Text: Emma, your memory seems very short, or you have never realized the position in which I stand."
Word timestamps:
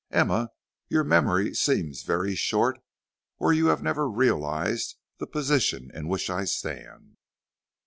Emma, 0.09 0.49
your 0.89 1.03
memory 1.03 1.53
seems 1.53 2.01
very 2.01 2.33
short, 2.33 2.79
or 3.37 3.53
you 3.53 3.67
have 3.67 3.83
never 3.83 4.09
realized 4.09 4.95
the 5.19 5.27
position 5.27 5.91
in 5.93 6.07
which 6.07 6.27
I 6.27 6.43
stand." 6.45 7.17